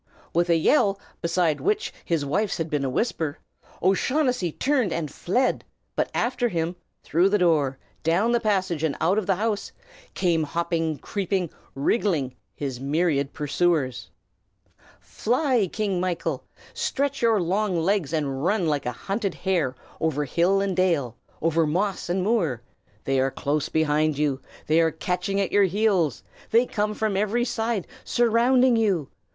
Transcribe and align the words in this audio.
With 0.33 0.49
a 0.49 0.55
yell 0.55 0.99
beside 1.21 1.61
which 1.61 1.93
his 2.03 2.25
wife's 2.25 2.57
had 2.57 2.71
been 2.71 2.83
a 2.83 2.89
whisper, 2.89 3.37
O'Shaughnessy 3.83 4.51
turned 4.51 4.91
and 4.91 5.11
fled; 5.11 5.63
but 5.95 6.09
after 6.15 6.49
him 6.49 6.75
through 7.03 7.29
the 7.29 7.37
door, 7.37 7.77
down 8.01 8.31
the 8.31 8.39
passage 8.39 8.81
and 8.83 8.97
out 8.99 9.19
of 9.19 9.27
the 9.27 9.35
house 9.35 9.71
came 10.15 10.41
hopping, 10.41 10.97
creeping, 10.97 11.51
wriggling 11.75 12.33
his 12.55 12.79
myriad 12.79 13.31
pursuers. 13.31 14.09
Fly, 14.99 15.67
King 15.71 15.99
Michael! 15.99 16.45
stretch 16.73 17.21
your 17.21 17.39
long 17.39 17.79
legs, 17.79 18.11
and 18.11 18.43
run 18.43 18.65
like 18.67 18.87
a 18.87 18.91
hunted 18.91 19.35
hare 19.35 19.75
over 19.99 20.25
hill 20.25 20.61
and 20.61 20.75
dale, 20.75 21.15
over 21.43 21.67
moss 21.67 22.09
and 22.09 22.23
moor. 22.23 22.63
They 23.03 23.19
are 23.19 23.29
close 23.29 23.69
behind 23.69 24.17
you; 24.17 24.41
they 24.65 24.81
are 24.81 24.89
catching 24.89 25.39
at 25.39 25.51
your 25.51 25.65
heels; 25.65 26.23
they 26.49 26.65
come 26.65 26.95
from 26.95 27.15
every 27.15 27.45
side, 27.45 27.85
surrounding 28.03 28.75
you! 28.75 29.11